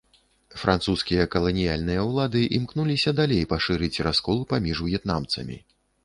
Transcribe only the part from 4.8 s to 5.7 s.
в'етнамцамі.